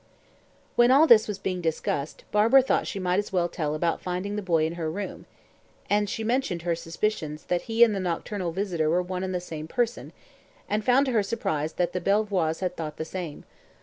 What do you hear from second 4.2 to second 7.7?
the boy in her room, and she mentioned her suspicions that